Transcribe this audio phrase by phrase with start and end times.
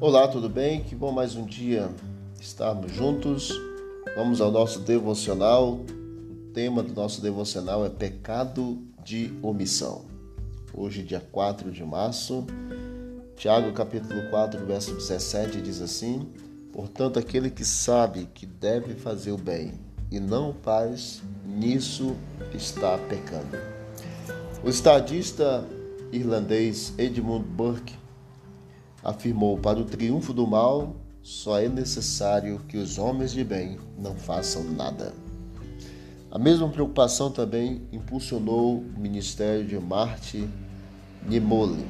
[0.00, 0.84] Olá, tudo bem?
[0.84, 1.90] Que bom mais um dia
[2.40, 3.52] estarmos juntos.
[4.14, 5.72] Vamos ao nosso devocional.
[5.72, 10.04] O tema do nosso devocional é pecado de omissão.
[10.72, 12.46] Hoje, dia 4 de março,
[13.34, 16.28] Tiago, capítulo 4, verso 17, diz assim:
[16.72, 19.72] Portanto, aquele que sabe que deve fazer o bem
[20.12, 22.14] e não faz, nisso
[22.54, 23.58] está pecando.
[24.62, 25.66] O estadista
[26.12, 27.98] irlandês Edmund Burke
[29.02, 34.14] afirmou: Para o triunfo do mal, só é necessário que os homens de bem não
[34.14, 35.12] façam nada.
[36.30, 40.48] A mesma preocupação também impulsionou o ministério de Martin
[41.26, 41.84] Niemöller,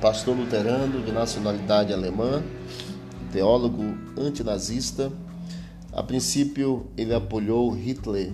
[0.00, 2.42] pastor luterano de nacionalidade alemã,
[3.32, 3.82] teólogo
[4.16, 5.12] antinazista.
[5.92, 8.32] A princípio, ele apoiou Hitler,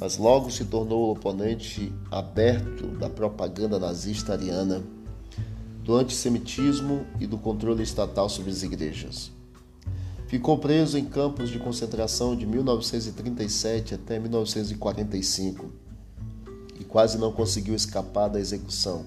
[0.00, 4.82] mas logo se tornou oponente aberto da propaganda nazista ariana
[5.86, 9.30] do antissemitismo e do controle estatal sobre as igrejas.
[10.26, 15.70] Ficou preso em campos de concentração de 1937 até 1945
[16.80, 19.06] e quase não conseguiu escapar da execução.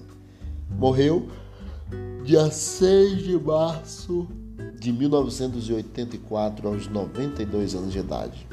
[0.70, 1.28] Morreu
[2.24, 4.26] dia 6 de março
[4.78, 8.46] de 1984, aos 92 anos de idade.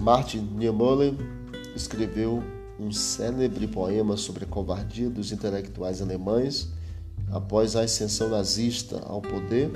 [0.00, 1.12] Martin Niemöller
[1.76, 2.42] escreveu
[2.78, 6.68] um célebre poema sobre a covardia dos intelectuais alemães
[7.30, 9.70] após a ascensão nazista ao poder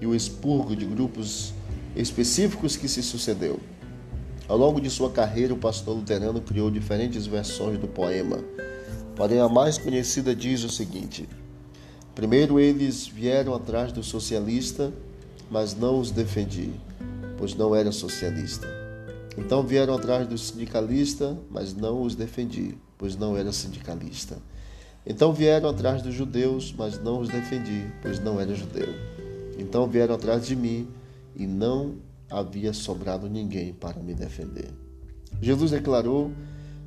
[0.00, 1.54] e o expurgo de grupos
[1.94, 3.58] específicos que se sucedeu.
[4.48, 8.38] Ao longo de sua carreira, o pastor luterano criou diferentes versões do poema.
[9.14, 11.28] Porém, a mais conhecida diz o seguinte:
[12.14, 14.92] Primeiro eles vieram atrás do socialista,
[15.50, 16.72] mas não os defendi,
[17.38, 18.79] pois não era socialista.
[19.38, 24.38] Então vieram atrás do sindicalista, mas não os defendi, pois não era sindicalista.
[25.06, 28.88] Então vieram atrás dos judeus, mas não os defendi, pois não era judeu.
[29.58, 30.88] Então vieram atrás de mim,
[31.34, 31.96] e não
[32.28, 34.70] havia sobrado ninguém para me defender.
[35.40, 36.30] Jesus declarou: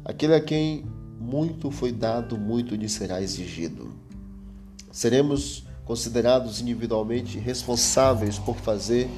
[0.06, 0.86] Aquele a quem
[1.20, 3.92] muito foi dado, muito lhe será exigido.
[4.92, 9.10] Seremos considerados individualmente responsáveis por fazer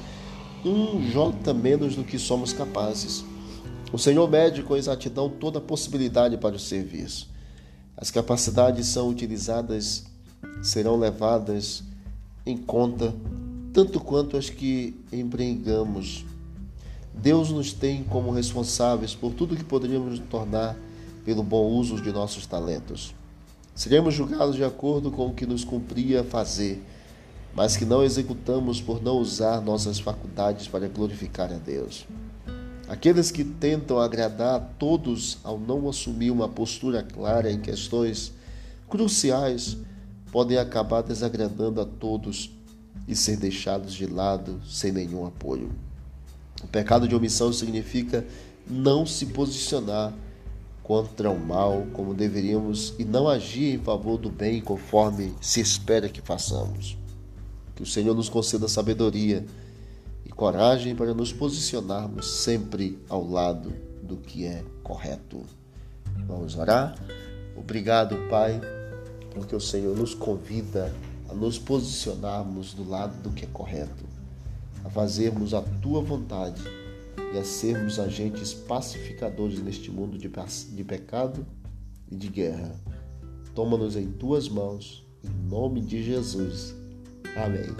[0.68, 3.24] um jota menos do que somos capazes.
[3.92, 7.28] O Senhor mede com exatidão toda possibilidade para o serviço.
[7.96, 10.04] As capacidades são utilizadas,
[10.62, 11.82] serão levadas
[12.44, 13.14] em conta,
[13.72, 16.24] tanto quanto as que empreendamos.
[17.14, 20.76] Deus nos tem como responsáveis por tudo que poderíamos tornar
[21.24, 23.14] pelo bom uso de nossos talentos.
[23.74, 26.82] Seremos julgados de acordo com o que nos cumpria fazer
[27.56, 32.06] mas que não executamos por não usar nossas faculdades para glorificar a Deus.
[32.86, 38.30] Aqueles que tentam agradar a todos ao não assumir uma postura clara em questões
[38.90, 39.78] cruciais
[40.30, 42.50] podem acabar desagradando a todos
[43.08, 45.72] e ser deixados de lado sem nenhum apoio.
[46.62, 48.26] O pecado de omissão significa
[48.68, 50.12] não se posicionar
[50.82, 56.08] contra o mal como deveríamos e não agir em favor do bem conforme se espera
[56.08, 56.96] que façamos.
[57.76, 59.44] Que o Senhor nos conceda sabedoria
[60.24, 63.72] e coragem para nos posicionarmos sempre ao lado
[64.02, 65.42] do que é correto.
[66.26, 66.96] Vamos orar?
[67.54, 68.58] Obrigado, Pai,
[69.34, 70.92] porque o Senhor nos convida
[71.28, 74.04] a nos posicionarmos do lado do que é correto,
[74.82, 76.62] a fazermos a tua vontade
[77.34, 80.30] e a sermos agentes pacificadores neste mundo de,
[80.74, 81.46] de pecado
[82.10, 82.74] e de guerra.
[83.54, 86.74] Toma-nos em tuas mãos, em nome de Jesus.
[87.36, 87.76] Amém.